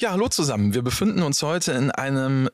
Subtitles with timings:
[0.00, 0.72] Ja, hallo zusammen.
[0.72, 2.48] Wir befinden uns heute in einem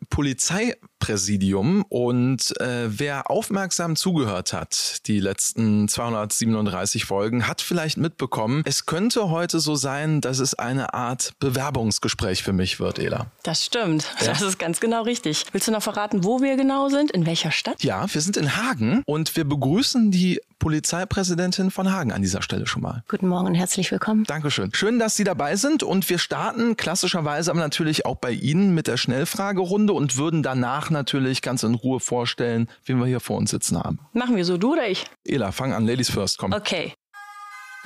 [1.06, 8.87] Polizeipräsidium und äh, wer aufmerksam zugehört hat, die letzten 237 Folgen, hat vielleicht mitbekommen, es
[8.87, 13.27] könnte heute so sein, dass es eine Art Bewerbungsgespräch für mich wird, Ela.
[13.43, 14.11] Das stimmt.
[14.21, 14.27] Ja?
[14.29, 15.45] Das ist ganz genau richtig.
[15.53, 17.11] Willst du noch verraten, wo wir genau sind?
[17.11, 17.83] In welcher Stadt?
[17.83, 22.67] Ja, wir sind in Hagen und wir begrüßen die Polizeipräsidentin von Hagen an dieser Stelle
[22.67, 23.05] schon mal.
[23.09, 24.25] Guten Morgen und herzlich willkommen.
[24.25, 24.71] Dankeschön.
[24.73, 28.87] Schön, dass Sie dabei sind und wir starten klassischerweise aber natürlich auch bei Ihnen mit
[28.87, 33.50] der Schnellfragerunde und würden danach natürlich ganz in Ruhe vorstellen, wen wir hier vor uns
[33.50, 34.00] sitzen haben.
[34.12, 35.04] Machen wir so, du oder ich?
[35.24, 36.52] Ela, fang an, Ladies first, komm.
[36.52, 36.95] Okay.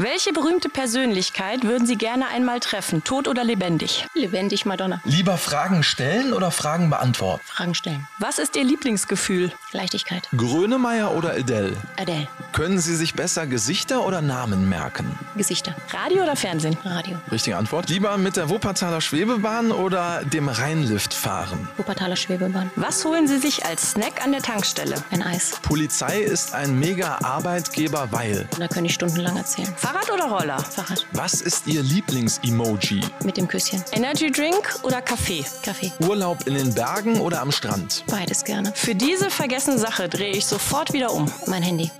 [0.02, 4.06] Welche berühmte Persönlichkeit würden Sie gerne einmal treffen, tot oder lebendig?
[4.14, 5.02] Lebendig, Madonna.
[5.04, 7.42] Lieber Fragen stellen oder Fragen beantworten?
[7.44, 8.08] Fragen stellen.
[8.18, 9.52] Was ist Ihr Lieblingsgefühl?
[9.72, 10.26] Leichtigkeit.
[10.34, 11.76] Grönemeyer oder Adele?
[11.98, 12.28] Adele.
[12.52, 15.16] Können Sie sich besser Gesichter oder Namen merken?
[15.36, 15.74] Gesichter.
[15.92, 16.76] Radio oder Fernsehen?
[16.84, 17.16] Radio.
[17.30, 17.88] Richtige Antwort.
[17.88, 21.68] Lieber mit der Wuppertaler Schwebebahn oder dem Rheinlift fahren?
[21.76, 22.70] Wuppertaler Schwebebahn.
[22.74, 24.96] Was holen Sie sich als Snack an der Tankstelle?
[25.10, 25.60] Ein Eis.
[25.62, 28.48] Polizei ist ein mega Arbeitgeber, weil.
[28.58, 29.72] Da kann ich stundenlang erzählen.
[29.76, 30.58] Fahrrad oder Roller?
[30.58, 31.06] Fahrrad.
[31.12, 33.02] Was ist Ihr Lieblings-Emoji?
[33.24, 33.82] Mit dem Küsschen.
[33.92, 35.44] Energy Drink oder Kaffee?
[35.62, 35.92] Kaffee.
[36.00, 38.02] Urlaub in den Bergen oder am Strand?
[38.08, 38.72] Beides gerne.
[38.74, 41.30] Für diese vergessene Sache drehe ich sofort wieder um.
[41.46, 41.90] Mein Handy.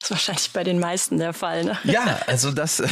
[0.00, 1.64] Das ist wahrscheinlich bei den meisten der Fall.
[1.64, 1.78] Ne?
[1.84, 2.82] Ja, also das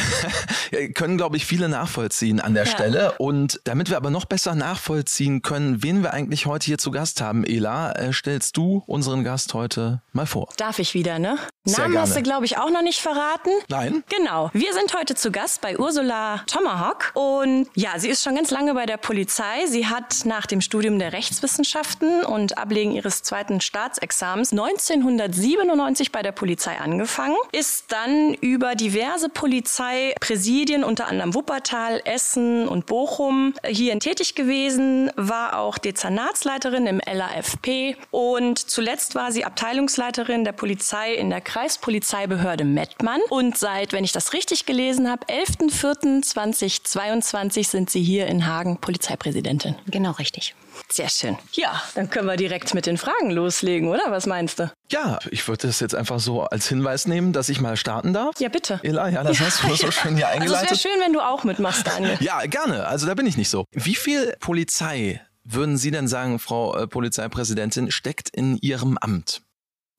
[0.93, 2.71] können, glaube ich, viele nachvollziehen an der ja.
[2.71, 3.13] Stelle.
[3.17, 7.19] Und damit wir aber noch besser nachvollziehen können, wen wir eigentlich heute hier zu Gast
[7.19, 10.49] haben, Ela, äh, stellst du unseren Gast heute mal vor.
[10.57, 11.39] Darf ich wieder, ne?
[11.65, 12.07] Sehr Namen gerne.
[12.07, 13.51] hast du, glaube ich, auch noch nicht verraten.
[13.67, 14.03] Nein.
[14.09, 14.49] Genau.
[14.53, 17.11] Wir sind heute zu Gast bei Ursula Tomahawk.
[17.15, 19.65] Und ja, sie ist schon ganz lange bei der Polizei.
[19.67, 26.31] Sie hat nach dem Studium der Rechtswissenschaften und Ablegen ihres zweiten Staatsexamens 1997 bei der
[26.31, 34.33] Polizei angefangen, ist dann über diverse Polizeipräsidien, unter anderem Wuppertal, Essen und Bochum, hierhin tätig
[34.35, 41.41] gewesen, war auch Dezernatsleiterin im LAFP und zuletzt war sie Abteilungsleiterin der Polizei in der
[41.59, 43.19] Kreispolizeibehörde Mettmann.
[43.29, 49.75] Und seit, wenn ich das richtig gelesen habe, 11.04.2022 sind Sie hier in Hagen Polizeipräsidentin.
[49.87, 50.55] Genau richtig.
[50.89, 51.37] Sehr schön.
[51.51, 54.03] Ja, dann können wir direkt mit den Fragen loslegen, oder?
[54.07, 54.71] Was meinst du?
[54.89, 58.39] Ja, ich würde das jetzt einfach so als Hinweis nehmen, dass ich mal starten darf.
[58.39, 58.79] Ja, bitte.
[58.81, 60.61] Ela, ja, das hast du so schön hier eingeleitet.
[60.61, 62.15] Also es wäre schön, wenn du auch mitmachst, Daniel.
[62.21, 62.87] ja, gerne.
[62.87, 63.65] Also da bin ich nicht so.
[63.73, 69.41] Wie viel Polizei würden Sie denn sagen, Frau äh, Polizeipräsidentin, steckt in Ihrem Amt?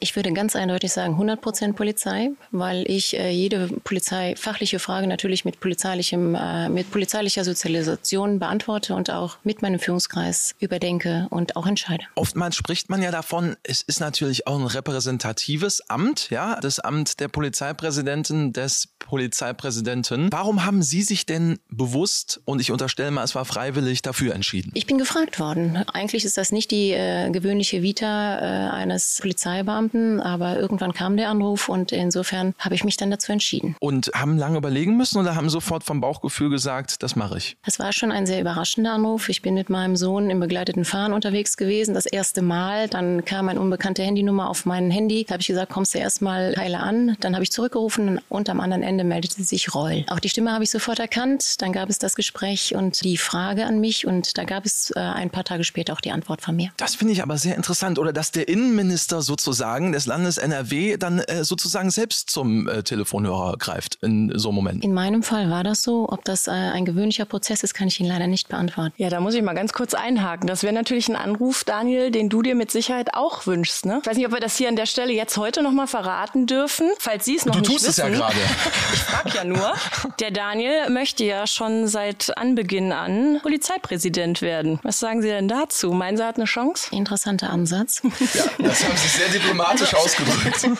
[0.02, 5.44] Ich würde ganz eindeutig sagen 100 Prozent Polizei, weil ich äh, jede polizeifachliche Frage natürlich
[5.44, 11.66] mit polizeilichem, äh, mit polizeilicher Sozialisation beantworte und auch mit meinem Führungskreis überdenke und auch
[11.66, 12.04] entscheide.
[12.14, 17.20] Oftmals spricht man ja davon, es ist natürlich auch ein repräsentatives Amt, ja, das Amt
[17.20, 20.32] der Polizeipräsidentin, des Polizeipräsidenten.
[20.32, 24.70] Warum haben Sie sich denn bewusst, und ich unterstelle mal, es war freiwillig, dafür entschieden?
[24.72, 25.84] Ich bin gefragt worden.
[25.92, 31.28] Eigentlich ist das nicht die äh, gewöhnliche Vita äh, eines Polizeibeamten aber irgendwann kam der
[31.28, 33.76] Anruf und insofern habe ich mich dann dazu entschieden.
[33.80, 37.56] Und haben lange überlegen müssen oder haben sofort vom Bauchgefühl gesagt, das mache ich?
[37.64, 39.28] Das war schon ein sehr überraschender Anruf.
[39.28, 42.88] Ich bin mit meinem Sohn im begleiteten Fahren unterwegs gewesen, das erste Mal.
[42.88, 45.24] Dann kam eine unbekannte Handynummer auf mein Handy.
[45.24, 47.16] Da habe ich gesagt, kommst du erstmal heile an.
[47.20, 50.04] Dann habe ich zurückgerufen und am anderen Ende meldete sich Reul.
[50.08, 51.60] Auch die Stimme habe ich sofort erkannt.
[51.62, 55.00] Dann gab es das Gespräch und die Frage an mich und da gab es äh,
[55.00, 56.70] ein paar Tage später auch die Antwort von mir.
[56.76, 57.98] Das finde ich aber sehr interessant.
[57.98, 62.82] Oder dass der Innenminister sozusagen Fragen des Landes NRW dann äh, sozusagen selbst zum äh,
[62.82, 64.84] Telefonhörer greift in so einem Moment.
[64.84, 66.06] In meinem Fall war das so.
[66.10, 68.92] Ob das äh, ein gewöhnlicher Prozess ist, kann ich Ihnen leider nicht beantworten.
[68.98, 70.46] Ja, da muss ich mal ganz kurz einhaken.
[70.46, 73.86] Das wäre natürlich ein Anruf, Daniel, den du dir mit Sicherheit auch wünschst.
[73.86, 74.00] Ne?
[74.02, 76.46] Ich weiß nicht, ob wir das hier an der Stelle jetzt heute noch mal verraten
[76.46, 78.02] dürfen, falls Sie es noch du nicht tust wissen.
[78.02, 78.36] es ja gerade.
[78.92, 79.72] ich frage ja nur.
[80.20, 84.78] Der Daniel möchte ja schon seit Anbeginn an Polizeipräsident werden.
[84.82, 85.92] Was sagen Sie denn dazu?
[85.92, 86.88] Meinen Sie, er hat eine Chance?
[86.90, 88.02] Interessanter Ansatz.
[88.34, 90.68] Ja, das haben Sie sehr diplomatisch ausgedrückt.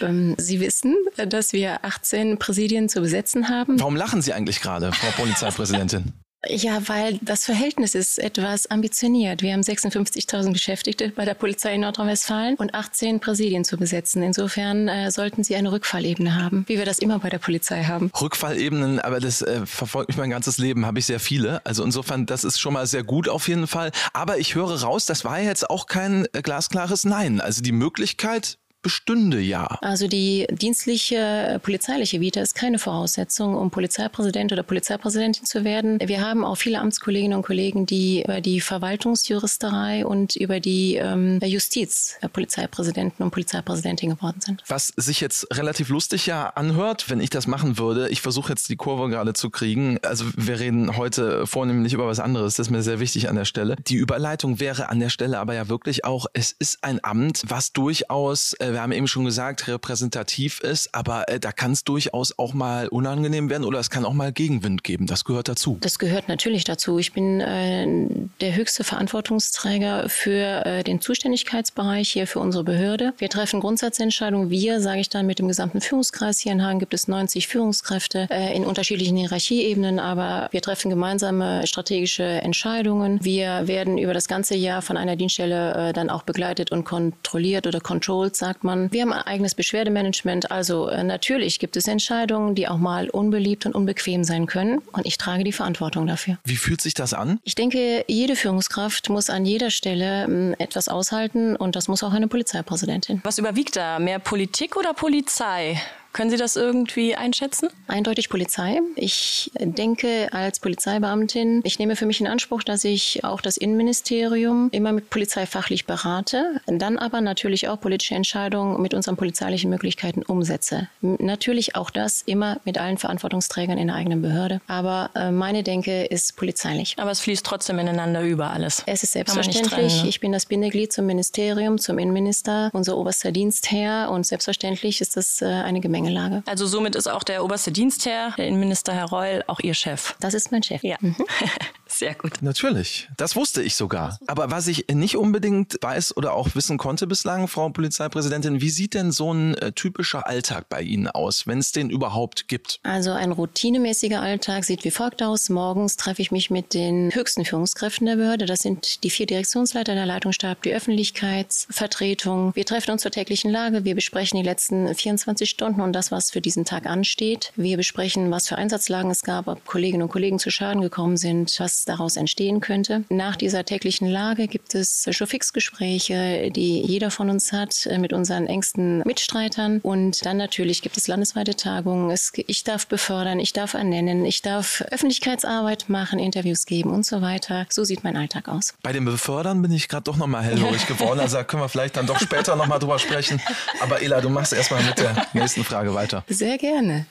[0.00, 0.94] Ähm, Sie wissen,
[1.26, 3.80] dass wir 18 Präsidien zu besetzen haben.
[3.80, 6.12] Warum lachen Sie eigentlich gerade, Frau Polizeipräsidentin?
[6.46, 9.42] Ja, weil das Verhältnis ist etwas ambitioniert.
[9.42, 14.22] Wir haben 56.000 Beschäftigte bei der Polizei in Nordrhein-Westfalen und 18 Präsidien zu besetzen.
[14.22, 18.12] Insofern äh, sollten Sie eine Rückfallebene haben, wie wir das immer bei der Polizei haben.
[18.20, 21.64] Rückfallebenen, aber das äh, verfolgt mich mein ganzes Leben, habe ich sehr viele.
[21.66, 23.90] Also insofern, das ist schon mal sehr gut auf jeden Fall.
[24.12, 27.40] Aber ich höre raus, das war jetzt auch kein äh, glasklares Nein.
[27.40, 28.58] Also die Möglichkeit
[28.88, 29.66] bestünde ja.
[29.82, 35.98] Also die dienstliche äh, polizeiliche Vita ist keine Voraussetzung, um Polizeipräsident oder Polizeipräsidentin zu werden.
[36.02, 41.38] Wir haben auch viele Amtskolleginnen und Kollegen, die über die Verwaltungsjuristerei und über die ähm,
[41.44, 44.64] Justiz äh, Polizeipräsidenten und Polizeipräsidentin geworden sind.
[44.68, 48.08] Was sich jetzt relativ lustig ja anhört, wenn ich das machen würde.
[48.08, 49.98] Ich versuche jetzt die Kurve gerade zu kriegen.
[50.02, 52.54] Also wir reden heute vornehmlich über was anderes.
[52.54, 53.76] Das ist mir sehr wichtig an der Stelle.
[53.86, 57.74] Die Überleitung wäre an der Stelle aber ja wirklich auch, es ist ein Amt, was
[57.74, 62.38] durchaus, äh, wir haben eben schon gesagt, repräsentativ ist, aber äh, da kann es durchaus
[62.38, 65.08] auch mal unangenehm werden oder es kann auch mal Gegenwind geben.
[65.08, 65.78] Das gehört dazu.
[65.80, 66.96] Das gehört natürlich dazu.
[67.00, 68.06] Ich bin äh,
[68.40, 73.14] der höchste Verantwortungsträger für äh, den Zuständigkeitsbereich hier für unsere Behörde.
[73.18, 74.48] Wir treffen Grundsatzentscheidungen.
[74.48, 78.28] Wir, sage ich dann, mit dem gesamten Führungskreis hier in Hagen gibt es 90 Führungskräfte
[78.30, 83.24] äh, in unterschiedlichen Hierarchieebenen, aber wir treffen gemeinsame strategische Entscheidungen.
[83.24, 87.66] Wir werden über das ganze Jahr von einer Dienststelle äh, dann auch begleitet und kontrolliert
[87.66, 88.92] oder controlled, sagt man.
[88.92, 90.50] Wir haben ein eigenes Beschwerdemanagement.
[90.50, 94.78] Also äh, natürlich gibt es Entscheidungen, die auch mal unbeliebt und unbequem sein können.
[94.92, 96.38] Und ich trage die Verantwortung dafür.
[96.44, 97.40] Wie fühlt sich das an?
[97.44, 102.12] Ich denke, jede Führungskraft muss an jeder Stelle ähm, etwas aushalten und das muss auch
[102.12, 103.20] eine Polizeipräsidentin.
[103.24, 103.98] Was überwiegt da?
[103.98, 105.80] Mehr Politik oder Polizei?
[106.12, 107.68] Können Sie das irgendwie einschätzen?
[107.86, 108.80] Eindeutig Polizei.
[108.96, 114.68] Ich denke als Polizeibeamtin, ich nehme für mich in Anspruch, dass ich auch das Innenministerium
[114.72, 120.22] immer mit Polizei fachlich berate, dann aber natürlich auch politische Entscheidungen mit unseren polizeilichen Möglichkeiten
[120.22, 120.88] umsetze.
[121.00, 124.60] Natürlich auch das immer mit allen Verantwortungsträgern in der eigenen Behörde.
[124.66, 126.94] Aber äh, meine Denke ist polizeilich.
[126.98, 128.82] Aber es fließt trotzdem ineinander über alles.
[128.86, 129.68] Es ist selbstverständlich.
[129.68, 130.08] Trennen, ne?
[130.08, 135.42] Ich bin das Bindeglied zum Ministerium, zum Innenminister, unser oberster Dienstherr und selbstverständlich ist das
[135.42, 136.42] äh, eine Gemeinschaft Gemengelage.
[136.46, 140.14] Also somit ist auch der oberste Dienstherr, der Innenminister Herr Reul, auch Ihr Chef.
[140.20, 140.82] Das ist mein Chef.
[140.82, 140.96] Ja.
[141.00, 141.16] Mhm.
[141.98, 142.42] Sehr gut.
[142.42, 143.08] Natürlich.
[143.16, 144.20] Das wusste ich sogar.
[144.28, 148.94] Aber was ich nicht unbedingt weiß oder auch wissen konnte bislang, Frau Polizeipräsidentin, wie sieht
[148.94, 152.78] denn so ein äh, typischer Alltag bei Ihnen aus, wenn es den überhaupt gibt?
[152.84, 155.48] Also ein routinemäßiger Alltag sieht wie folgt aus.
[155.48, 158.46] Morgens treffe ich mich mit den höchsten Führungskräften der Behörde.
[158.46, 162.54] Das sind die vier Direktionsleiter der Leitungsstab, die Öffentlichkeitsvertretung.
[162.54, 163.84] Wir treffen uns zur täglichen Lage.
[163.84, 167.52] Wir besprechen die letzten 24 Stunden und das, was für diesen Tag ansteht.
[167.56, 171.58] Wir besprechen, was für Einsatzlagen es gab, ob Kolleginnen und Kollegen zu Schaden gekommen sind,
[171.58, 173.04] was daraus entstehen könnte.
[173.08, 178.46] Nach dieser täglichen Lage gibt es Showfix-Gespräche, die jeder von uns hat äh, mit unseren
[178.46, 179.80] engsten Mitstreitern.
[179.82, 182.10] Und dann natürlich gibt es landesweite Tagungen.
[182.10, 187.22] Es, ich darf befördern, ich darf ernennen, ich darf Öffentlichkeitsarbeit machen, Interviews geben und so
[187.22, 187.66] weiter.
[187.70, 188.74] So sieht mein Alltag aus.
[188.82, 191.20] Bei dem Befördern bin ich gerade doch nochmal hellhörig geworden.
[191.20, 193.40] Also da können wir vielleicht dann doch später nochmal drüber sprechen.
[193.80, 196.24] Aber Ela, du machst erstmal mit der nächsten Frage weiter.
[196.28, 197.06] Sehr gerne.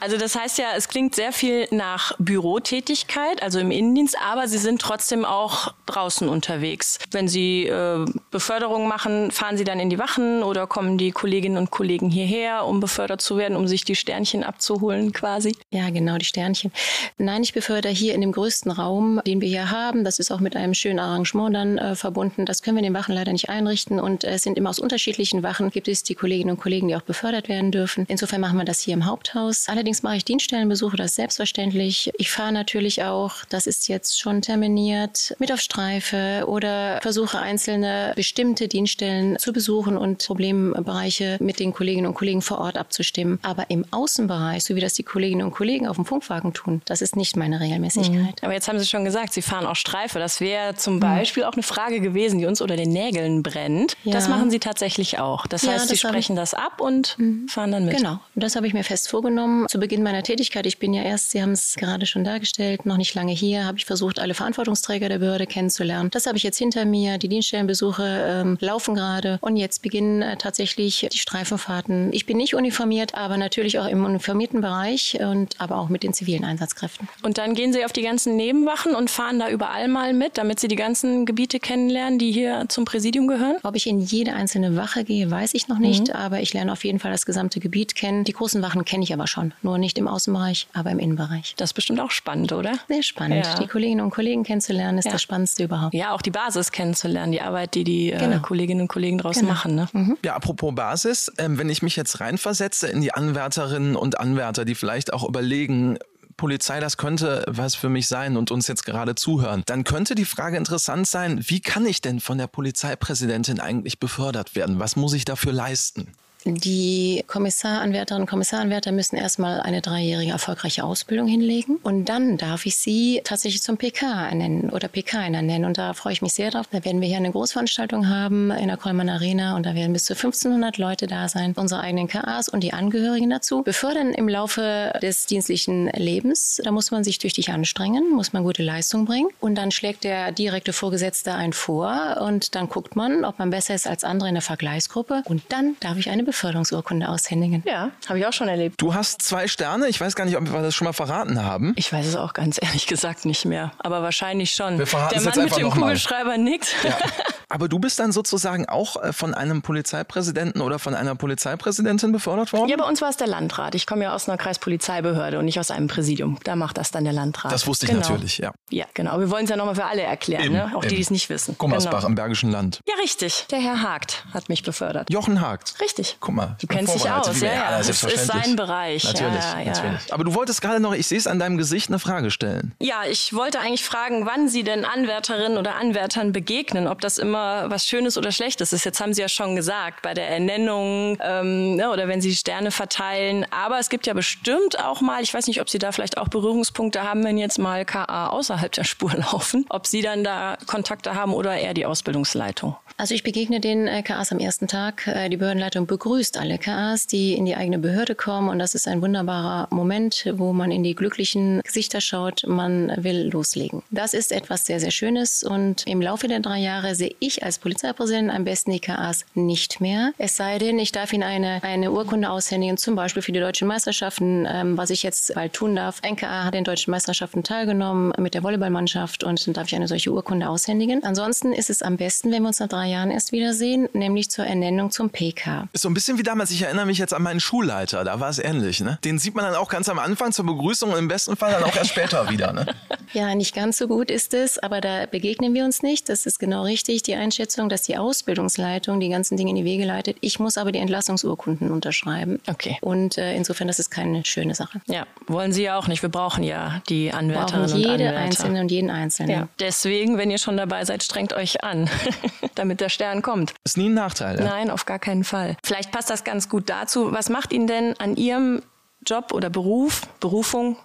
[0.00, 4.58] Also das heißt ja, es klingt sehr viel nach Bürotätigkeit, also im Innendienst, aber Sie
[4.58, 6.98] sind trotzdem auch draußen unterwegs.
[7.10, 11.56] Wenn Sie äh, Beförderung machen, fahren Sie dann in die Wachen oder kommen die Kolleginnen
[11.56, 15.54] und Kollegen hierher, um befördert zu werden, um sich die Sternchen abzuholen quasi?
[15.70, 16.72] Ja, genau, die Sternchen.
[17.18, 20.04] Nein, ich befördere hier in dem größten Raum, den wir hier haben.
[20.04, 22.46] Das ist auch mit einem schönen Arrangement dann äh, verbunden.
[22.46, 24.78] Das können wir in den Wachen leider nicht einrichten und äh, es sind immer aus
[24.78, 28.04] unterschiedlichen Wachen gibt es die Kolleginnen und Kollegen, die auch befördert werden dürfen.
[28.08, 29.66] Insofern machen wir das hier im Haupthaus.
[29.68, 32.10] Allerdings mache ich Dienststellenbesuche, das ist selbstverständlich.
[32.18, 38.12] Ich fahre natürlich auch, das ist jetzt schon terminiert, mit auf Streife oder versuche einzelne
[38.16, 43.38] bestimmte Dienststellen zu besuchen und Problembereiche mit den Kolleginnen und Kollegen vor Ort abzustimmen.
[43.42, 47.00] Aber im Außenbereich, so wie das die Kolleginnen und Kollegen auf dem Funkwagen tun, das
[47.00, 48.12] ist nicht meine Regelmäßigkeit.
[48.12, 48.34] Mhm.
[48.42, 50.18] Aber jetzt haben Sie schon gesagt, Sie fahren auch Streife.
[50.18, 51.00] Das wäre zum mhm.
[51.00, 53.96] Beispiel auch eine Frage gewesen, die uns unter den Nägeln brennt.
[54.02, 54.14] Ja.
[54.14, 55.46] Das machen Sie tatsächlich auch.
[55.46, 57.46] Das ja, heißt, Sie sprechen das ab und mhm.
[57.46, 57.98] fahren dann mit.
[57.98, 58.18] Genau.
[58.34, 59.68] Das habe ich mir fest vorgenommen.
[59.68, 62.96] Zu Beginn meiner Tätigkeit, ich bin ja erst, Sie haben es gerade schon dargestellt, noch
[62.96, 66.10] nicht lange hier, habe ich versucht, alle Verantwortungsträger der Behörde kennenzulernen.
[66.10, 67.18] Das habe ich jetzt hinter mir.
[67.18, 72.12] Die Dienststellenbesuche ähm, laufen gerade und jetzt beginnen äh, tatsächlich die Streifenfahrten.
[72.12, 76.12] Ich bin nicht uniformiert, aber natürlich auch im uniformierten Bereich und aber auch mit den
[76.12, 77.08] zivilen Einsatzkräften.
[77.22, 80.60] Und dann gehen Sie auf die ganzen Nebenwachen und fahren da überall mal mit, damit
[80.60, 83.56] Sie die ganzen Gebiete kennenlernen, die hier zum Präsidium gehören?
[83.62, 86.14] Ob ich in jede einzelne Wache gehe, weiß ich noch nicht, mhm.
[86.14, 88.24] aber ich lerne auf jeden Fall das gesamte Gebiet kennen.
[88.24, 91.54] Die großen Wachen kenne ich aber schon, nur nicht im Außenbereich, aber im Innenbereich.
[91.56, 92.72] Das ist bestimmt auch spannend, oder?
[92.88, 93.33] Sehr spannend.
[93.36, 93.58] Ja.
[93.58, 95.12] Die Kolleginnen und Kollegen kennenzulernen, ist ja.
[95.12, 95.94] das Spannendste überhaupt.
[95.94, 98.36] Ja, auch die Basis kennenzulernen, die Arbeit, die die äh, genau.
[98.36, 99.52] äh, Kolleginnen und Kollegen draußen genau.
[99.52, 99.74] machen.
[99.74, 99.88] Ne?
[99.92, 100.18] Mhm.
[100.24, 104.74] Ja, apropos Basis, ähm, wenn ich mich jetzt reinversetze in die Anwärterinnen und Anwärter, die
[104.74, 105.98] vielleicht auch überlegen,
[106.36, 110.24] Polizei, das könnte was für mich sein und uns jetzt gerade zuhören, dann könnte die
[110.24, 114.80] Frage interessant sein, wie kann ich denn von der Polizeipräsidentin eigentlich befördert werden?
[114.80, 116.12] Was muss ich dafür leisten?
[116.46, 122.76] Die Kommissaranwärterinnen und Kommissaranwärter müssen erstmal eine dreijährige erfolgreiche Ausbildung hinlegen und dann darf ich
[122.76, 126.66] sie tatsächlich zum PK ernennen oder PK nennen und da freue ich mich sehr drauf.
[126.70, 130.04] Da werden wir hier eine Großveranstaltung haben in der Kolman Arena und da werden bis
[130.04, 133.62] zu 1500 Leute da sein, unsere eigenen KAs und die Angehörigen dazu.
[133.62, 138.62] Befördern im Laufe des dienstlichen Lebens, da muss man sich tüchtig anstrengen, muss man gute
[138.62, 143.38] Leistung bringen und dann schlägt der direkte Vorgesetzte ein vor und dann guckt man, ob
[143.38, 147.62] man besser ist als andere in der Vergleichsgruppe und dann darf ich eine Beförderungsurkunde aushändigen.
[147.64, 148.80] Ja, habe ich auch schon erlebt.
[148.80, 149.88] Du hast zwei Sterne.
[149.88, 151.72] Ich weiß gar nicht, ob wir das schon mal verraten haben.
[151.76, 154.78] Ich weiß es auch ganz ehrlich gesagt nicht mehr, aber wahrscheinlich schon.
[154.78, 156.74] Wir Der Mann mit dem Kugelschreiber nickt.
[156.82, 156.98] Ja.
[157.54, 162.52] Aber du bist dann sozusagen auch äh, von einem Polizeipräsidenten oder von einer Polizeipräsidentin befördert
[162.52, 162.68] worden?
[162.68, 163.76] Ja, bei uns war es der Landrat.
[163.76, 166.38] Ich komme ja aus einer Kreispolizeibehörde und nicht aus einem Präsidium.
[166.42, 167.52] Da macht das dann der Landrat.
[167.52, 168.08] Das wusste ich genau.
[168.08, 168.52] natürlich, ja.
[168.70, 169.20] Ja, genau.
[169.20, 170.72] Wir wollen es ja nochmal für alle erklären, Eben, ne?
[170.74, 170.96] auch die, eben.
[170.96, 171.56] die es nicht wissen.
[171.56, 172.08] Gummersbach Genau.
[172.08, 172.80] im Bergischen Land.
[172.88, 173.46] Ja, richtig.
[173.52, 175.08] Der Herr Hagt hat mich befördert.
[175.10, 175.80] Jochen Hagt.
[175.80, 176.16] Richtig.
[176.24, 176.56] Guck mal.
[176.58, 177.76] Du kennst dich aus, ja, ja.
[177.76, 179.04] Das ist sein Bereich.
[179.04, 179.72] Natürlich, Ja, ja, ja.
[179.72, 180.10] natürlich.
[180.14, 182.72] Aber du wolltest gerade noch, ich sehe es an deinem Gesicht, eine Frage stellen.
[182.80, 187.68] Ja, ich wollte eigentlich fragen, wann Sie denn Anwärterinnen oder Anwärtern begegnen, ob das immer
[187.68, 188.86] was Schönes oder Schlechtes ist.
[188.86, 192.70] Jetzt haben Sie ja schon gesagt, bei der Ernennung ähm, ne, oder wenn Sie Sterne
[192.70, 193.44] verteilen.
[193.50, 196.28] Aber es gibt ja bestimmt auch mal, ich weiß nicht, ob Sie da vielleicht auch
[196.28, 201.14] Berührungspunkte haben, wenn jetzt mal KA außerhalb der Spur laufen, ob Sie dann da Kontakte
[201.14, 202.76] haben oder eher die Ausbildungsleitung.
[202.96, 205.06] Also ich begegne den äh, KAs am ersten Tag.
[205.08, 208.48] Äh, Die Behördenleitung begrüßt alle KAs, die in die eigene Behörde kommen.
[208.48, 212.44] Und das ist ein wunderbarer Moment, wo man in die glücklichen Gesichter schaut.
[212.46, 213.82] Man will loslegen.
[213.90, 215.42] Das ist etwas sehr, sehr Schönes.
[215.42, 219.80] Und im Laufe der drei Jahre sehe ich als Polizeipräsident am besten die KAs nicht
[219.80, 220.12] mehr.
[220.18, 223.66] Es sei denn, ich darf Ihnen eine, eine Urkunde aushändigen, zum Beispiel für die deutschen
[223.66, 226.00] Meisterschaften, ähm, was ich jetzt bald tun darf.
[226.02, 229.88] Ein KA hat in deutschen Meisterschaften teilgenommen mit der Volleyballmannschaft und dann darf ich eine
[229.88, 231.02] solche Urkunde aushändigen.
[231.02, 234.46] Ansonsten ist es am besten, wenn wir uns nach drei Jahren erst wiedersehen, nämlich zur
[234.46, 235.68] Ernennung zum PK.
[235.72, 238.28] Ist so ein bisschen wie damals, ich erinnere mich jetzt an meinen Schulleiter, da war
[238.28, 238.80] es ähnlich.
[238.80, 238.98] Ne?
[239.04, 241.64] Den sieht man dann auch ganz am Anfang zur Begrüßung und im besten Fall dann
[241.64, 242.52] auch erst später wieder.
[242.52, 242.66] Ne?
[243.12, 246.08] Ja, nicht ganz so gut ist es, aber da begegnen wir uns nicht.
[246.08, 249.84] Das ist genau richtig, die Einschätzung, dass die Ausbildungsleitung die ganzen Dinge in die Wege
[249.84, 250.16] leitet.
[250.20, 252.40] Ich muss aber die Entlassungsurkunden unterschreiben.
[252.48, 252.78] Okay.
[252.80, 254.80] Und äh, insofern, das ist keine schöne Sache.
[254.86, 256.02] Ja, wollen Sie ja auch nicht.
[256.02, 258.18] Wir brauchen ja die Anwärterinnen brauchen und jede Anwärter.
[258.18, 259.30] Einzelne und jeden Einzelnen.
[259.30, 259.48] Ja.
[259.58, 261.88] Deswegen, wenn ihr schon dabei seid, strengt euch an,
[262.54, 263.54] damit der Stern kommt.
[263.64, 264.38] Ist nie ein Nachteil.
[264.38, 264.44] Ja?
[264.44, 265.56] Nein, auf gar keinen Fall.
[265.64, 267.12] Vielleicht passt das ganz gut dazu.
[267.12, 268.62] Was macht Ihnen denn an Ihrem
[269.06, 270.76] Job oder Beruf, Berufung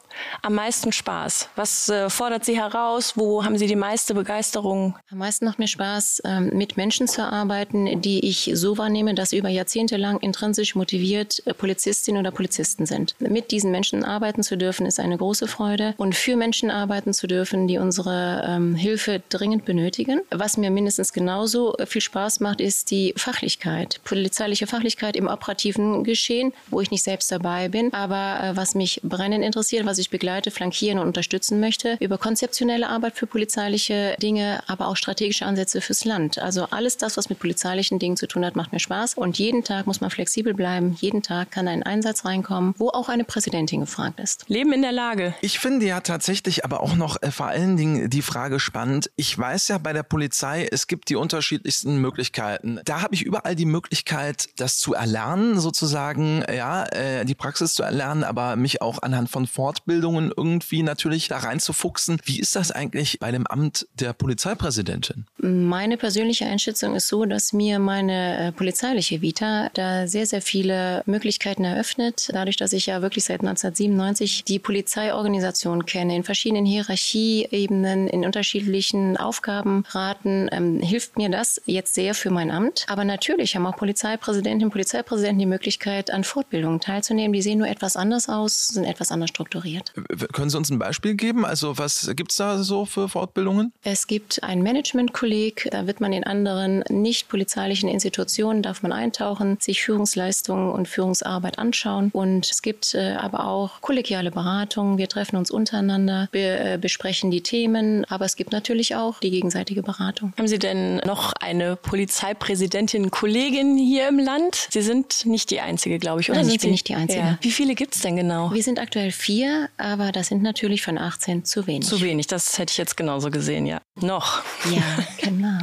[0.41, 1.49] am meisten Spaß?
[1.55, 3.13] Was äh, fordert Sie heraus?
[3.15, 4.95] Wo haben Sie die meiste Begeisterung?
[5.11, 9.33] Am meisten macht mir Spaß, ähm, mit Menschen zu arbeiten, die ich so wahrnehme, dass
[9.33, 13.15] über Jahrzehnte lang intrinsisch motiviert äh, Polizistinnen oder Polizisten sind.
[13.19, 15.93] Mit diesen Menschen arbeiten zu dürfen, ist eine große Freude.
[15.97, 20.21] Und für Menschen arbeiten zu dürfen, die unsere ähm, Hilfe dringend benötigen.
[20.31, 23.99] Was mir mindestens genauso viel Spaß macht, ist die Fachlichkeit.
[24.03, 27.93] Polizeiliche Fachlichkeit im operativen Geschehen, wo ich nicht selbst dabei bin.
[27.93, 32.87] Aber äh, was mich brennend interessiert, was ich begleite, flankieren und unterstützen möchte, über konzeptionelle
[32.87, 36.39] Arbeit für polizeiliche Dinge, aber auch strategische Ansätze fürs Land.
[36.39, 39.15] Also alles das, was mit polizeilichen Dingen zu tun hat, macht mir Spaß.
[39.15, 40.95] Und jeden Tag muss man flexibel bleiben.
[40.99, 44.45] Jeden Tag kann ein Einsatz reinkommen, wo auch eine Präsidentin gefragt ist.
[44.47, 45.33] Leben in der Lage.
[45.41, 49.11] Ich finde ja tatsächlich aber auch noch äh, vor allen Dingen die Frage spannend.
[49.15, 52.79] Ich weiß ja bei der Polizei, es gibt die unterschiedlichsten Möglichkeiten.
[52.85, 57.83] Da habe ich überall die Möglichkeit, das zu erlernen, sozusagen, ja, äh, die Praxis zu
[57.83, 59.47] erlernen, aber mich auch anhand von
[59.89, 62.19] Fortbildungen irgendwie natürlich da reinzufuchsen.
[62.23, 65.25] Wie ist das eigentlich bei dem Amt der Polizeipräsidentin?
[65.37, 71.01] Meine persönliche Einschätzung ist so, dass mir meine äh, polizeiliche Vita da sehr, sehr viele
[71.07, 72.29] Möglichkeiten eröffnet.
[72.31, 79.17] Dadurch, dass ich ja wirklich seit 1997 die Polizeiorganisation kenne, in verschiedenen Hierarchieebenen, in unterschiedlichen
[79.17, 82.85] Aufgabenraten, ähm, hilft mir das jetzt sehr für mein Amt.
[82.89, 87.33] Aber natürlich haben auch Polizeipräsidentinnen und Polizeipräsidenten die Möglichkeit, an Fortbildungen teilzunehmen.
[87.33, 89.78] Die sehen nur etwas anders aus, sind etwas anders strukturiert.
[89.95, 91.45] W- Können Sie uns ein Beispiel geben?
[91.45, 93.73] Also was gibt's da so für Fortbildungen?
[93.83, 99.57] Es gibt ein Management-Kolleg, da wird man in anderen nicht polizeilichen Institutionen, darf man eintauchen,
[99.59, 102.09] sich Führungsleistungen und Führungsarbeit anschauen.
[102.13, 104.97] Und es gibt äh, aber auch kollegiale Beratungen.
[104.97, 109.31] Wir treffen uns untereinander, be äh, besprechen die Themen, aber es gibt natürlich auch die
[109.31, 110.33] gegenseitige Beratung.
[110.37, 114.67] Haben Sie denn noch eine Polizeipräsidentin, Kollegin hier im Land?
[114.71, 116.71] Sie sind nicht die Einzige, glaube ich, oder Nein, sind ich bin Sie?
[116.71, 117.21] nicht die Einzige.
[117.21, 117.37] Ja.
[117.41, 118.51] Wie viele gibt es denn genau?
[118.53, 121.87] Wir sind aktuell vier, aber das sind natürlich von 18 zu wenig.
[121.87, 123.81] Zu wenig, das hätte ich jetzt genauso gesehen, ja.
[123.95, 124.41] Noch.
[124.71, 124.81] Ja,
[125.17, 125.59] genau.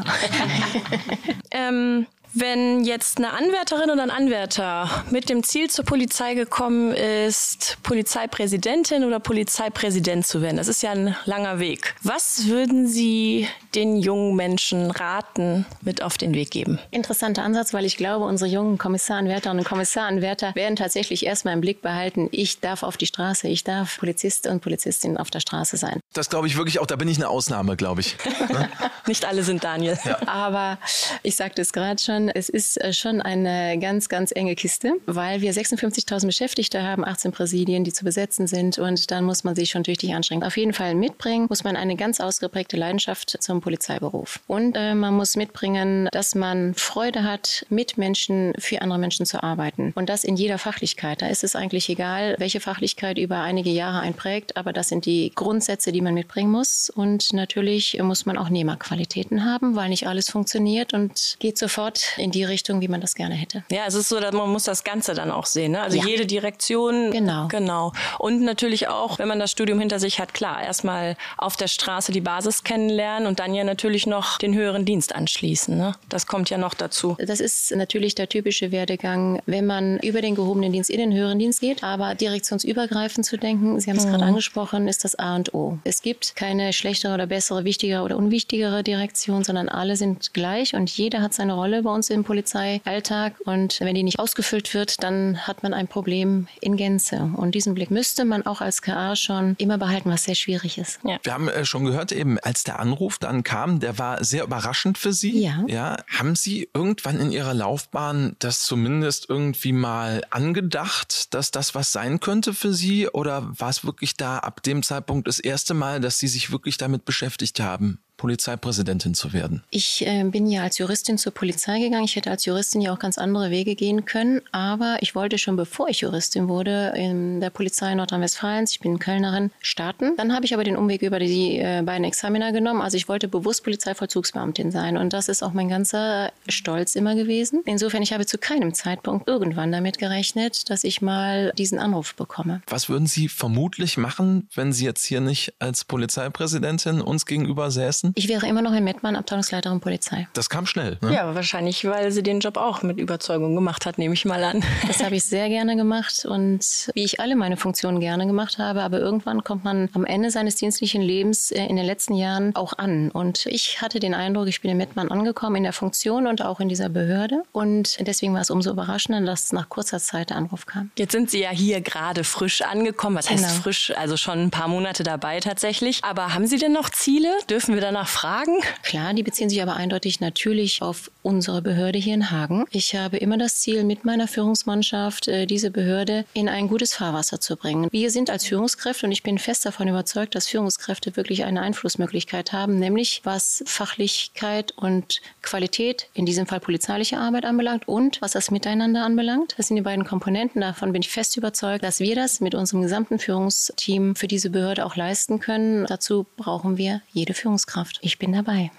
[1.51, 2.07] Ähm,
[2.39, 9.05] Wenn jetzt eine Anwärterin oder ein Anwärter mit dem Ziel zur Polizei gekommen ist, Polizeipräsidentin
[9.05, 11.95] oder Polizeipräsident zu werden, das ist ja ein langer Weg.
[12.03, 16.79] Was würden Sie den jungen Menschen raten, mit auf den Weg geben?
[16.91, 21.81] Interessanter Ansatz, weil ich glaube, unsere jungen Kommissarenwärterinnen und Kommissarenwärter werden tatsächlich erstmal im Blick
[21.81, 26.01] behalten, ich darf auf die Straße, ich darf Polizist und Polizistin auf der Straße sein.
[26.13, 28.19] Das glaube ich wirklich auch, da bin ich eine Ausnahme, glaube ich.
[29.07, 29.99] Nicht alle sind Daniel.
[30.05, 30.19] Ja.
[30.27, 30.79] Aber
[31.23, 35.41] ich sagte es gerade schon, es ist äh, schon eine ganz, ganz enge Kiste, weil
[35.41, 39.71] wir 56.000 Beschäftigte haben, 18 Präsidien, die zu besetzen sind und dann muss man sich
[39.71, 40.43] schon tüchtig anstrengen.
[40.43, 44.41] Auf jeden Fall mitbringen muss man eine ganz ausgeprägte Leidenschaft zum Polizeiberuf.
[44.47, 49.43] Und äh, man muss mitbringen, dass man Freude hat, mit Menschen, für andere Menschen zu
[49.43, 49.93] arbeiten.
[49.95, 51.23] Und das in jeder Fachlichkeit.
[51.23, 55.33] Da ist es eigentlich egal, welche Fachlichkeit über einige Jahre einprägt, aber das sind die
[55.35, 56.91] Grundsätze, die man mitbringen muss.
[56.91, 62.31] Und natürlich muss man auch Nehmerqualitäten haben, weil nicht alles funktioniert und geht sofort in
[62.31, 63.65] die Richtung, wie man das gerne hätte.
[63.71, 65.73] Ja, es ist so, dass man muss das Ganze dann auch sehen.
[65.73, 65.83] Ne?
[65.83, 66.07] Also ja.
[66.07, 67.11] jede Direktion.
[67.11, 67.49] Genau.
[67.49, 67.93] Genau.
[68.19, 72.13] Und natürlich auch, wenn man das Studium hinter sich hat, klar, erstmal auf der Straße
[72.13, 75.77] die Basis kennenlernen und dann ja natürlich noch den höheren Dienst anschließen.
[75.77, 75.95] Ne?
[76.09, 77.17] Das kommt ja noch dazu.
[77.19, 81.39] Das ist natürlich der typische Werdegang, wenn man über den gehobenen Dienst in den höheren
[81.39, 81.83] Dienst geht.
[81.83, 84.11] Aber direktionsübergreifend zu denken, Sie haben es mhm.
[84.11, 85.79] gerade angesprochen, ist das A und O.
[85.85, 90.91] Es gibt keine schlechtere oder bessere, wichtigere oder unwichtigere Direktion, sondern alle sind gleich und
[90.91, 93.35] jeder hat seine Rolle bei uns im Polizeialltag.
[93.45, 97.31] Und wenn die nicht ausgefüllt wird, dann hat man ein Problem in Gänze.
[97.37, 101.01] Und diesen Blick müsste man auch als KA schon immer behalten, was sehr schwierig ist.
[101.05, 101.19] Ja.
[101.23, 104.99] Wir haben äh, schon gehört, eben als der Anruf dann kam, der war sehr überraschend
[104.99, 105.43] für Sie.
[105.43, 105.65] Ja.
[105.67, 105.97] ja.
[106.09, 112.21] Haben Sie irgendwann in Ihrer Laufbahn das zumindest irgendwie mal angedacht, dass das was sein
[112.21, 113.09] könnte für Sie?
[113.09, 116.77] Oder war es wirklich da ab dem Zeitpunkt das erste Mal, dass Sie sich wirklich
[116.77, 118.01] damit beschäftigt haben?
[118.17, 119.63] Polizeipräsidentin zu werden?
[119.71, 122.05] Ich äh, bin ja als Juristin zur Polizei gegangen.
[122.05, 124.41] Ich hätte als Juristin ja auch ganz andere Wege gehen können.
[124.53, 129.51] Aber ich wollte schon, bevor ich Juristin wurde, in der Polizei Nordrhein-Westfalens, ich bin Kölnerin,
[129.61, 130.15] starten.
[130.17, 132.81] Dann habe ich aber den Umweg über die äh, beiden Examiner genommen.
[132.81, 134.97] Also ich wollte bewusst Polizeivollzugsbeamtin sein.
[134.97, 137.63] Und das ist auch mein ganzer Stolz immer gewesen.
[137.65, 142.63] Insofern, ich habe zu keinem Zeitpunkt irgendwann damit gerechnet, dass ich mal diesen Anruf bekomme.
[142.69, 148.06] Was würden Sie vermutlich machen, wenn Sie jetzt hier nicht als Polizeipräsidentin uns gegenüber säßen?
[148.07, 148.13] Lassen?
[148.17, 150.29] Ich wäre immer noch in Mettmann, Abteilungsleiterin Polizei.
[150.33, 150.99] Das kam schnell.
[151.03, 151.15] Ne?
[151.15, 154.63] Ja, wahrscheinlich, weil sie den Job auch mit Überzeugung gemacht hat, nehme ich mal an.
[154.87, 158.83] Das habe ich sehr gerne gemacht und wie ich alle meine Funktionen gerne gemacht habe.
[158.83, 162.79] Aber irgendwann kommt man am Ende seines dienstlichen Lebens äh, in den letzten Jahren auch
[162.79, 163.11] an.
[163.11, 166.61] Und ich hatte den Eindruck, ich bin in Mettmann angekommen in der Funktion und auch
[166.61, 167.43] in dieser Behörde.
[167.53, 170.91] Und deswegen war es umso überraschender, dass nach kurzer Zeit der Anruf kam.
[170.97, 173.17] Jetzt sind Sie ja hier gerade frisch angekommen.
[173.17, 173.63] Was heißt genau.
[173.63, 173.93] frisch?
[173.97, 176.05] Also schon ein paar Monate dabei tatsächlich.
[176.05, 177.31] Aber haben Sie denn noch Ziele?
[177.51, 178.59] Dürfen wir dann danach fragen?
[178.83, 182.67] Klar, die beziehen sich aber eindeutig natürlich auf unsere Behörde hier in Hagen.
[182.71, 187.41] Ich habe immer das Ziel, mit meiner Führungsmannschaft äh, diese Behörde in ein gutes Fahrwasser
[187.41, 187.89] zu bringen.
[187.91, 192.53] Wir sind als Führungskräfte und ich bin fest davon überzeugt, dass Führungskräfte wirklich eine Einflussmöglichkeit
[192.53, 198.51] haben, nämlich was Fachlichkeit und Qualität, in diesem Fall polizeiliche Arbeit anbelangt und was das
[198.51, 199.55] Miteinander anbelangt.
[199.57, 200.61] Das sind die beiden Komponenten.
[200.61, 204.85] Davon bin ich fest überzeugt, dass wir das mit unserem gesamten Führungsteam für diese Behörde
[204.85, 205.87] auch leisten können.
[205.87, 207.86] Dazu brauchen wir jede Führungskraft.
[207.87, 207.99] Führungskraft.
[208.03, 208.71] Ich bin dabei.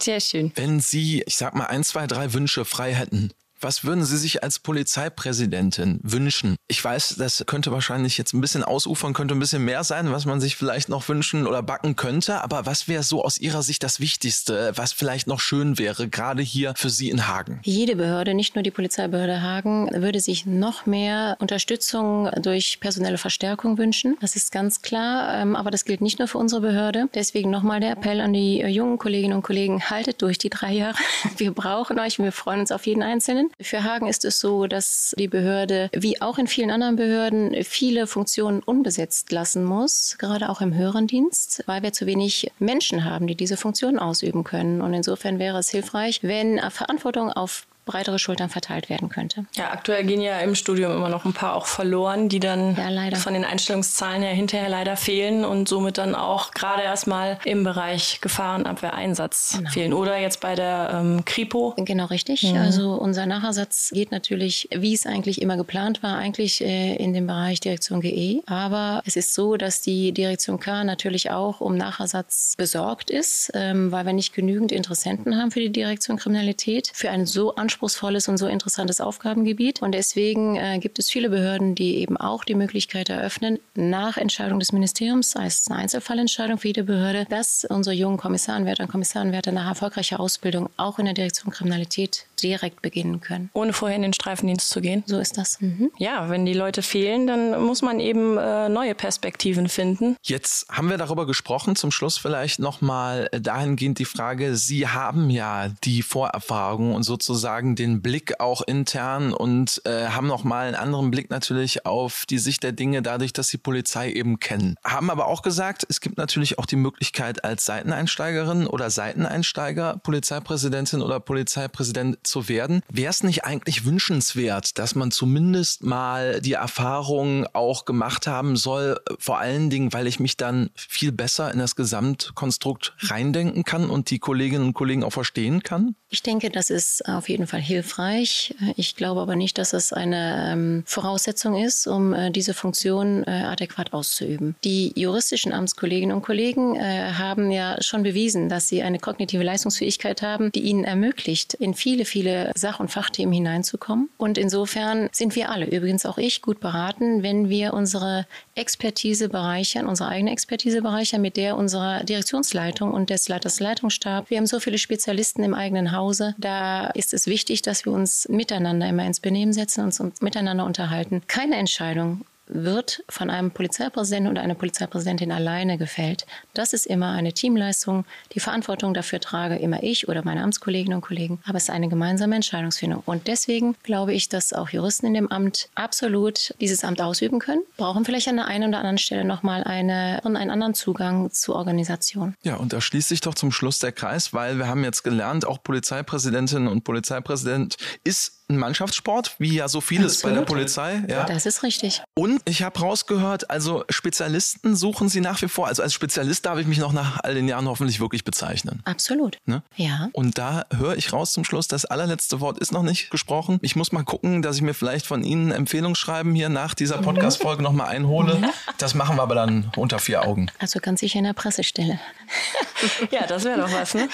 [0.00, 0.52] Sehr schön.
[0.54, 4.42] Wenn Sie, ich sag mal, ein, zwei, drei Wünsche frei hätten, was würden Sie sich
[4.42, 6.56] als Polizeipräsidentin wünschen?
[6.68, 10.26] Ich weiß, das könnte wahrscheinlich jetzt ein bisschen ausufern, könnte ein bisschen mehr sein, was
[10.26, 12.42] man sich vielleicht noch wünschen oder backen könnte.
[12.42, 16.42] Aber was wäre so aus Ihrer Sicht das Wichtigste, was vielleicht noch schön wäre, gerade
[16.42, 17.60] hier für Sie in Hagen?
[17.62, 23.78] Jede Behörde, nicht nur die Polizeibehörde Hagen, würde sich noch mehr Unterstützung durch personelle Verstärkung
[23.78, 24.16] wünschen.
[24.20, 25.40] Das ist ganz klar.
[25.40, 27.08] Ähm, aber das gilt nicht nur für unsere Behörde.
[27.14, 30.96] Deswegen nochmal der Appell an die jungen Kolleginnen und Kollegen, haltet durch die drei Jahre.
[31.36, 33.45] Wir brauchen euch und wir freuen uns auf jeden Einzelnen.
[33.60, 38.06] Für Hagen ist es so, dass die Behörde, wie auch in vielen anderen Behörden, viele
[38.06, 43.26] Funktionen unbesetzt lassen muss, gerade auch im höheren Dienst, weil wir zu wenig Menschen haben,
[43.26, 44.80] die diese Funktionen ausüben können.
[44.80, 49.46] Und insofern wäre es hilfreich, wenn Verantwortung auf breitere Schultern verteilt werden könnte.
[49.54, 53.16] Ja, aktuell gehen ja im Studium immer noch ein paar auch verloren, die dann ja,
[53.16, 58.20] von den Einstellungszahlen her hinterher leider fehlen und somit dann auch gerade erstmal im Bereich
[58.20, 59.70] Gefahrenabwehreinsatz genau.
[59.70, 59.92] fehlen.
[59.92, 61.74] Oder jetzt bei der ähm, Kripo.
[61.76, 62.42] Genau, richtig.
[62.42, 62.58] Mhm.
[62.58, 67.26] Also unser Nachersatz geht natürlich, wie es eigentlich immer geplant war, eigentlich äh, in den
[67.28, 68.42] Bereich Direktion GE.
[68.46, 73.92] Aber es ist so, dass die Direktion K natürlich auch um Nachersatz besorgt ist, ähm,
[73.92, 76.90] weil wir nicht genügend Interessenten haben für die Direktion Kriminalität.
[76.92, 79.82] Für einen so anspruchsvollen anspruchsvolles und so interessantes Aufgabengebiet.
[79.82, 84.58] Und deswegen äh, gibt es viele Behörden, die eben auch die Möglichkeit eröffnen, nach Entscheidung
[84.58, 89.52] des Ministeriums, sei es eine Einzelfallentscheidung für jede Behörde, dass unsere jungen Kommissarenwärter und Kommissarenwärter
[89.52, 93.50] nach erfolgreicher Ausbildung auch in der Direktion Kriminalität direkt beginnen können.
[93.52, 95.02] Ohne vorher in den Streifendienst zu gehen.
[95.06, 95.60] So ist das.
[95.60, 95.90] Mhm.
[95.98, 100.16] Ja, wenn die Leute fehlen, dann muss man eben äh, neue Perspektiven finden.
[100.22, 101.76] Jetzt haben wir darüber gesprochen.
[101.76, 108.02] Zum Schluss vielleicht nochmal dahingehend die Frage, Sie haben ja die Vorerfahrung und sozusagen den
[108.02, 112.72] Blick auch intern und äh, haben nochmal einen anderen Blick natürlich auf die Sicht der
[112.72, 114.76] Dinge dadurch, dass Sie Polizei eben kennen.
[114.84, 121.02] Haben aber auch gesagt, es gibt natürlich auch die Möglichkeit als Seiteneinsteigerin oder Seiteneinsteiger Polizeipräsidentin
[121.02, 122.82] oder Polizeipräsident zu werden.
[122.90, 128.98] Wäre es nicht eigentlich wünschenswert, dass man zumindest mal die Erfahrung auch gemacht haben soll,
[129.18, 134.10] vor allen Dingen, weil ich mich dann viel besser in das Gesamtkonstrukt reindenken kann und
[134.10, 135.94] die Kolleginnen und Kollegen auch verstehen kann?
[136.08, 138.54] Ich denke, das ist auf jeden Fall hilfreich.
[138.76, 143.30] Ich glaube aber nicht, dass es eine ähm, Voraussetzung ist, um äh, diese Funktion äh,
[143.30, 144.54] adäquat auszuüben.
[144.62, 150.22] Die juristischen Amtskolleginnen und Kollegen äh, haben ja schon bewiesen, dass sie eine kognitive Leistungsfähigkeit
[150.22, 152.15] haben, die ihnen ermöglicht, in viele, viele
[152.54, 154.08] Sach- und Fachthemen hineinzukommen.
[154.16, 159.86] Und insofern sind wir alle, übrigens auch ich, gut beraten, wenn wir unsere Expertise bereichern,
[159.86, 164.30] unsere eigene Expertise bereichern mit der unserer Direktionsleitung und des Leiters Leitungsstab.
[164.30, 166.34] Wir haben so viele Spezialisten im eigenen Hause.
[166.38, 170.64] Da ist es wichtig, dass wir uns miteinander immer ins Benehmen setzen und uns miteinander
[170.64, 171.22] unterhalten.
[171.26, 176.26] Keine Entscheidung wird von einem Polizeipräsidenten oder einer Polizeipräsidentin alleine gefällt.
[176.54, 178.04] Das ist immer eine Teamleistung.
[178.32, 181.40] Die Verantwortung dafür trage immer ich oder meine Amtskolleginnen und Kollegen.
[181.46, 183.02] Aber es ist eine gemeinsame Entscheidungsfindung.
[183.04, 187.62] Und deswegen glaube ich, dass auch Juristen in dem Amt absolut dieses Amt ausüben können,
[187.76, 192.34] brauchen vielleicht an der einen oder anderen Stelle nochmal eine, einen anderen Zugang zur Organisation.
[192.42, 195.46] Ja, und da schließt sich doch zum Schluss der Kreis, weil wir haben jetzt gelernt,
[195.46, 200.34] auch Polizeipräsidentin und Polizeipräsident ist ein Mannschaftssport, wie ja so vieles Absolut.
[200.34, 201.02] bei der Polizei.
[201.08, 201.24] Ja.
[201.24, 202.02] Das ist richtig.
[202.14, 205.66] Und ich habe rausgehört, also Spezialisten suchen Sie nach wie vor.
[205.66, 208.82] Also als Spezialist darf ich mich noch nach all den Jahren hoffentlich wirklich bezeichnen.
[208.84, 209.38] Absolut.
[209.46, 209.62] Ne?
[209.74, 210.08] Ja.
[210.12, 213.58] Und da höre ich raus zum Schluss, das allerletzte Wort ist noch nicht gesprochen.
[213.62, 217.62] Ich muss mal gucken, dass ich mir vielleicht von Ihnen Empfehlungsschreiben hier nach dieser Podcast-Folge
[217.62, 218.40] nochmal einhole.
[218.78, 220.50] Das machen wir aber dann unter vier Augen.
[220.58, 221.98] Also ganz sicher in der Pressestelle.
[223.10, 224.08] ja, das wäre doch was, ne?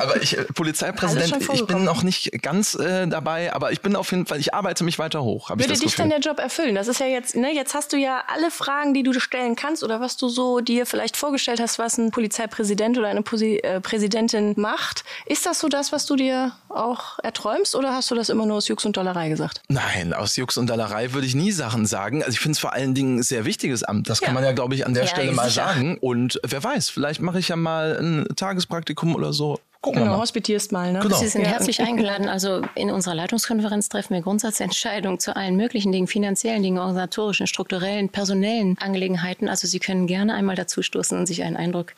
[0.00, 4.10] Aber ich, äh, Polizeipräsident, ich bin noch nicht ganz äh, dabei, aber ich bin auf
[4.10, 5.50] jeden Fall, ich arbeite mich weiter hoch.
[5.50, 5.96] Würde dich Gefühl.
[5.96, 6.74] denn der Job erfüllen?
[6.74, 9.82] Das ist ja jetzt, ne, jetzt hast du ja alle Fragen, die du stellen kannst
[9.82, 13.80] oder was du so dir vielleicht vorgestellt hast, was ein Polizeipräsident oder eine Posi äh,
[13.80, 15.04] Präsidentin macht.
[15.26, 18.56] Ist das so das, was du dir auch erträumst oder hast du das immer nur
[18.56, 19.62] aus Jux und Dollerei gesagt?
[19.68, 22.22] Nein, aus Jux und Dollerei würde ich nie Sachen sagen.
[22.22, 24.08] Also ich finde es vor allen Dingen ein sehr wichtiges Amt.
[24.08, 24.26] Das ja.
[24.26, 25.66] kann man ja, glaube ich, an der ja, Stelle mal sicher.
[25.66, 25.98] sagen.
[25.98, 29.58] Und wer weiß, vielleicht mache ich ja mal ein Tagespraktikum oder so.
[29.82, 30.92] Gucken genau, hospitierst mal.
[30.92, 31.00] Ne?
[31.00, 31.16] Genau.
[31.16, 31.48] Sie sind ja.
[31.48, 32.28] herzlich eingeladen.
[32.28, 38.08] Also in unserer Leitungskonferenz treffen wir Grundsatzentscheidungen zu allen möglichen Dingen, finanziellen Dingen, organisatorischen, strukturellen,
[38.08, 39.48] personellen Angelegenheiten.
[39.48, 41.92] Also Sie können gerne einmal dazu stoßen und sich einen Eindruck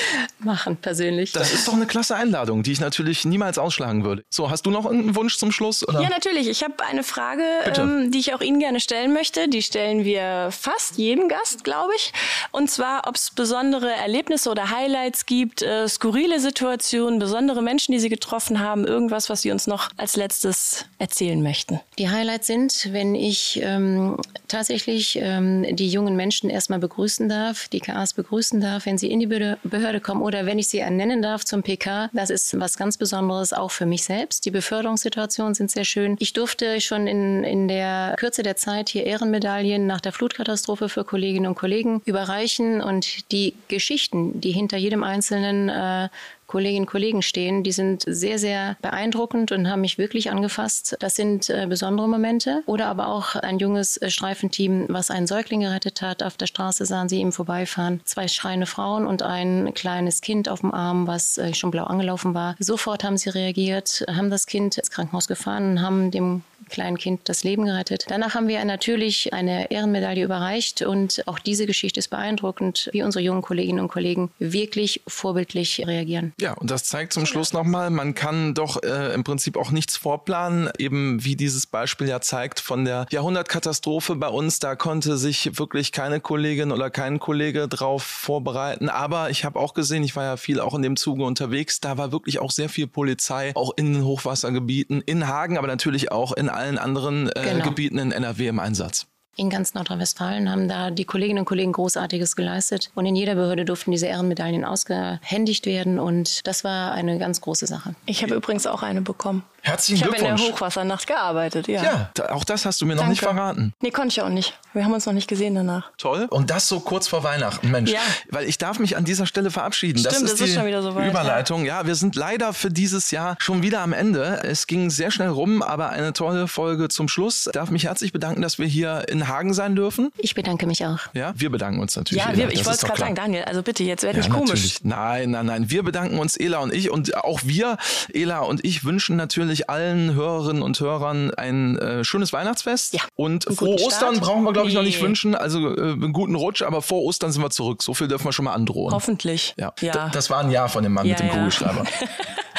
[0.38, 1.32] machen, persönlich.
[1.32, 4.24] Das ist doch eine klasse Einladung, die ich natürlich niemals ausschlagen würde.
[4.30, 5.86] So, hast du noch einen Wunsch zum Schluss?
[5.86, 6.00] Oder?
[6.00, 6.48] Ja, natürlich.
[6.48, 7.42] Ich habe eine Frage,
[7.76, 9.48] ähm, die ich auch Ihnen gerne stellen möchte.
[9.48, 12.12] Die stellen wir fast jedem Gast, glaube ich.
[12.50, 18.00] Und zwar, ob es besondere Erlebnisse oder Highlights gibt, äh, skurrile Situationen, besondere Menschen, die
[18.00, 21.80] Sie getroffen haben, irgendwas, was Sie uns noch als letztes erzählen möchten.
[21.98, 24.16] Die Highlights sind, wenn ich ähm,
[24.48, 29.20] tatsächlich ähm, die jungen Menschen erstmal begrüßen darf, die KAs begrüßen darf, wenn sie in
[29.20, 32.76] die Behörde Behörde kommen oder wenn ich sie ernennen darf zum PK, das ist was
[32.76, 34.44] ganz Besonderes auch für mich selbst.
[34.46, 36.16] Die Beförderungssituationen sind sehr schön.
[36.20, 41.02] Ich durfte schon in, in der Kürze der Zeit hier Ehrenmedaillen nach der Flutkatastrophe für
[41.02, 46.08] Kolleginnen und Kollegen überreichen und die Geschichten, die hinter jedem einzelnen äh,
[46.52, 50.98] Kolleginnen und Kollegen stehen, die sind sehr, sehr beeindruckend und haben mich wirklich angefasst.
[51.00, 52.62] Das sind äh, besondere Momente.
[52.66, 56.22] Oder aber auch ein junges äh, Streifenteam, was einen Säugling gerettet hat.
[56.22, 58.02] Auf der Straße sahen sie ihm vorbeifahren.
[58.04, 62.34] Zwei schreiende Frauen und ein kleines Kind auf dem Arm, was äh, schon blau angelaufen
[62.34, 62.54] war.
[62.58, 67.20] Sofort haben sie reagiert, haben das Kind ins Krankenhaus gefahren und haben dem kleinen Kind
[67.28, 68.06] das Leben gerettet.
[68.08, 73.22] Danach haben wir natürlich eine Ehrenmedaille überreicht und auch diese Geschichte ist beeindruckend, wie unsere
[73.22, 76.32] jungen Kolleginnen und Kollegen wirklich vorbildlich reagieren.
[76.42, 79.96] Ja, und das zeigt zum Schluss nochmal, man kann doch äh, im Prinzip auch nichts
[79.96, 85.56] vorplanen, eben wie dieses Beispiel ja zeigt von der Jahrhundertkatastrophe bei uns, da konnte sich
[85.60, 90.24] wirklich keine Kollegin oder kein Kollege drauf vorbereiten, aber ich habe auch gesehen, ich war
[90.24, 93.70] ja viel auch in dem Zuge unterwegs, da war wirklich auch sehr viel Polizei, auch
[93.76, 97.64] in den Hochwassergebieten, in Hagen, aber natürlich auch in allen anderen äh, genau.
[97.66, 99.06] Gebieten in NRW im Einsatz.
[99.34, 102.90] In ganz Nordrhein-Westfalen haben da die Kolleginnen und Kollegen Großartiges geleistet.
[102.94, 105.98] Und in jeder Behörde durften diese Ehrenmedaillen ausgehändigt werden.
[105.98, 107.94] Und das war eine ganz große Sache.
[108.04, 109.42] Ich habe übrigens auch eine bekommen.
[109.64, 110.42] Herzlichen ich habe in Glückwunsch.
[110.48, 111.82] der Hochwassernacht gearbeitet, ja.
[111.84, 113.10] ja, da- auch das hast du mir noch Danke.
[113.12, 113.72] nicht verraten.
[113.80, 114.58] Nee, konnte ich auch nicht.
[114.74, 115.90] Wir haben uns noch nicht gesehen danach.
[115.98, 116.26] Toll.
[116.30, 117.90] Und das so kurz vor Weihnachten, Mensch.
[117.90, 118.00] Ja.
[118.30, 120.02] Weil ich darf mich an dieser Stelle verabschieden.
[120.02, 121.64] das Stimmt, ist es die ist schon wieder soweit, Überleitung.
[121.64, 121.86] Ja.
[121.86, 124.40] wir sind leider für dieses Jahr schon wieder am Ende.
[124.42, 127.46] Es ging sehr schnell rum, aber eine tolle Folge zum Schluss.
[127.46, 130.10] Ich darf mich herzlich bedanken, dass wir hier in Hagen sein dürfen.
[130.18, 130.98] Ich bedanke mich auch.
[131.12, 132.24] Ja, wir bedanken uns natürlich.
[132.24, 134.22] Ja, wir, das ich ist wollte es gerade sagen, Daniel, also bitte, jetzt werd Ja,
[134.22, 134.48] nicht komisch.
[134.50, 134.84] natürlich.
[134.84, 135.70] Nein, nein, nein.
[135.70, 136.90] Wir bedanken uns, Ela und ich.
[136.90, 137.76] Und auch wir,
[138.12, 142.94] Ela und ich, wünschen natürlich allen Hörerinnen und Hörern ein äh, schönes Weihnachtsfest.
[142.94, 143.00] Ja.
[143.14, 144.20] Und Einen frohe Ostern Start.
[144.20, 145.06] brauchen wir, glaube ich, noch nicht Nee.
[145.06, 145.34] wünschen.
[145.34, 147.82] Also äh, einen guten Rutsch, aber vor Ostern sind wir zurück.
[147.82, 148.92] So viel dürfen wir schon mal androhen.
[148.94, 149.54] Hoffentlich.
[149.58, 149.72] Ja.
[149.80, 150.08] ja.
[150.12, 151.32] Das war ein Ja von dem Mann Ja, mit dem ja.
[151.34, 151.84] Kugelschreiber.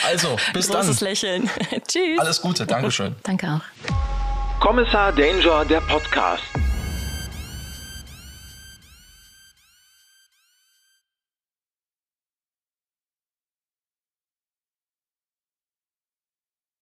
[0.05, 0.81] Also, bis dann.
[0.81, 1.49] Großes Lächeln.
[1.87, 2.19] Tschüss.
[2.19, 2.65] Alles Gute.
[2.65, 3.15] Dankeschön.
[3.23, 4.59] Danke auch.
[4.59, 6.43] Kommissar Danger, der Podcast.